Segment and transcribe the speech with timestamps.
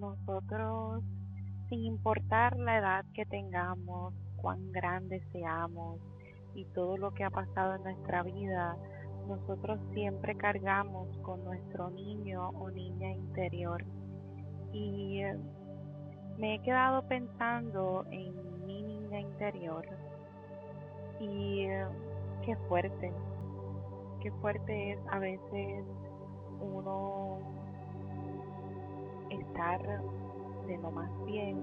[0.00, 1.02] nosotros,
[1.68, 6.00] sin importar la edad que tengamos, cuán grandes seamos
[6.54, 8.76] y todo lo que ha pasado en nuestra vida,
[9.26, 13.84] nosotros siempre cargamos con nuestro niño o niña interior.
[14.72, 15.22] Y
[16.38, 19.86] me he quedado pensando en mi niña interior
[21.20, 21.66] y
[22.44, 23.12] qué fuerte,
[24.20, 25.84] qué fuerte es a veces
[26.60, 27.38] uno
[29.82, 31.62] de lo más bien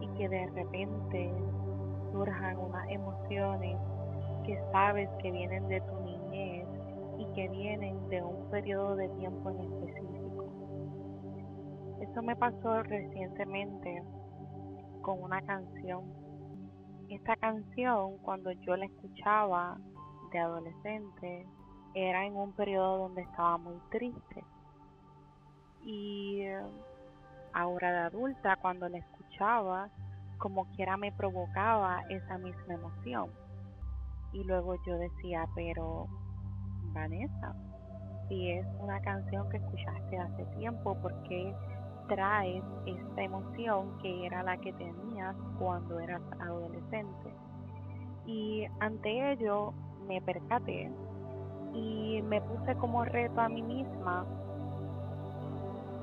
[0.00, 1.32] y que de repente
[2.12, 3.78] surjan unas emociones
[4.44, 6.66] que sabes que vienen de tu niñez
[7.18, 10.44] y que vienen de un periodo de tiempo en específico.
[12.00, 14.02] Eso me pasó recientemente
[15.02, 16.04] con una canción.
[17.08, 19.78] Esta canción, cuando yo la escuchaba
[20.32, 21.46] de adolescente,
[21.94, 24.44] era en un periodo donde estaba muy triste.
[27.54, 29.90] Ahora de adulta, cuando la escuchaba,
[30.38, 33.30] como quiera me provocaba esa misma emoción.
[34.32, 36.06] Y luego yo decía, pero
[36.94, 37.54] Vanessa,
[38.28, 41.54] si es una canción que escuchaste hace tiempo, ¿por qué
[42.08, 47.34] traes esta emoción que era la que tenías cuando eras adolescente?
[48.26, 49.74] Y ante ello
[50.08, 50.90] me percaté
[51.74, 54.26] y me puse como reto a mí misma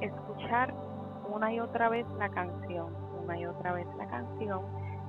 [0.00, 0.74] escuchar
[1.32, 4.60] una y otra vez la canción, una y otra vez la canción,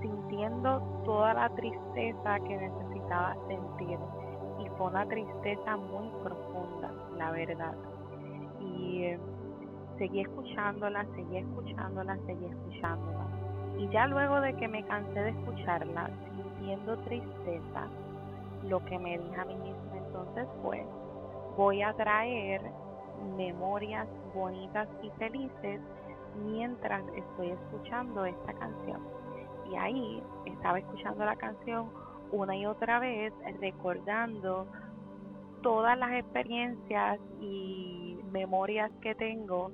[0.00, 3.98] sintiendo toda la tristeza que necesitaba sentir.
[4.60, 7.74] Y fue una tristeza muy profunda, la verdad.
[8.60, 9.18] Y eh,
[9.98, 13.26] seguí escuchándola, seguí escuchándola, seguí escuchándola.
[13.78, 17.88] Y ya luego de que me cansé de escucharla, sintiendo tristeza,
[18.68, 20.86] lo que me dije a mí misma entonces fue,
[21.56, 22.62] voy a traer
[23.36, 25.80] memorias bonitas y felices
[26.44, 29.00] mientras estoy escuchando esta canción.
[29.70, 31.90] Y ahí estaba escuchando la canción
[32.32, 34.66] una y otra vez, recordando
[35.62, 39.70] todas las experiencias y memorias que tengo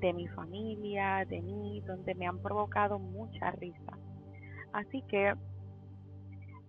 [0.00, 3.98] de mi familia, de mí, donde me han provocado mucha risa.
[4.72, 5.34] Así que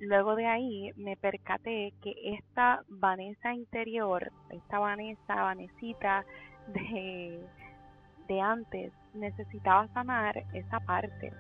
[0.08, 6.26] luego de ahí me percaté que esta Vanessa interior, esta Vanessa, Vanesita
[6.68, 7.46] de,
[8.28, 11.32] de antes, necesitaba sanar esa parte.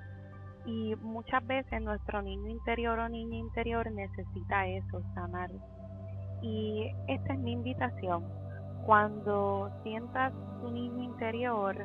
[0.65, 5.51] Y muchas veces nuestro niño interior o niña interior necesita eso, sanar.
[6.41, 8.23] Y esta es mi invitación.
[8.85, 11.75] Cuando sientas tu niño interior,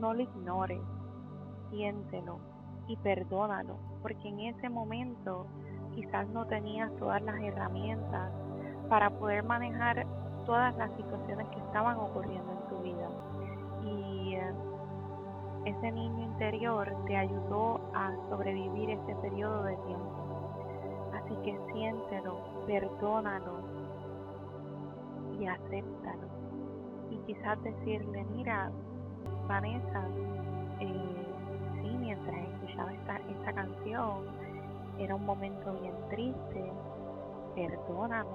[0.00, 0.80] no lo ignores,
[1.70, 2.40] siéntelo
[2.88, 5.46] y perdónalo, porque en ese momento
[5.98, 8.30] quizás no tenías todas las herramientas
[8.88, 10.06] para poder manejar
[10.46, 13.08] todas las situaciones que estaban ocurriendo en tu vida.
[13.82, 14.52] Y eh,
[15.64, 21.10] ese niño interior te ayudó a sobrevivir ese periodo de tiempo.
[21.14, 22.38] Así que siéntelo,
[22.68, 23.58] perdónalo
[25.40, 26.28] y acéptalo.
[27.10, 28.70] Y quizás decirle, mira,
[29.48, 30.04] Vanessa,
[30.78, 31.26] eh,
[31.82, 34.26] sí, mientras escuchaba esta, esta canción,
[34.98, 36.72] era un momento bien triste,
[37.54, 38.30] perdóname,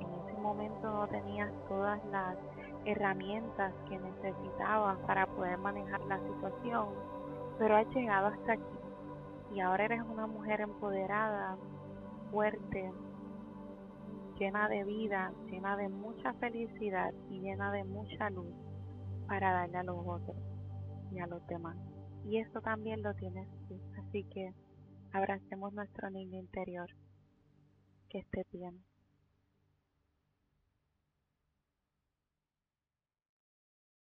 [0.00, 2.36] en ese momento no tenías todas las
[2.84, 6.88] herramientas que necesitabas para poder manejar la situación,
[7.58, 8.78] pero has llegado hasta aquí.
[9.54, 11.56] Y ahora eres una mujer empoderada,
[12.30, 12.92] fuerte,
[14.38, 18.52] llena de vida, llena de mucha felicidad y llena de mucha luz
[19.28, 20.36] para darle a los otros
[21.12, 21.76] y a los demás.
[22.24, 24.52] Y eso también lo tienes tú, así que
[25.14, 26.90] Abracemos nuestro niño interior.
[28.08, 28.84] Que esté bien.